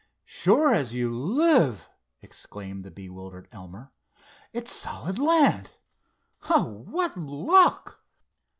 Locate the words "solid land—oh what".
4.73-7.15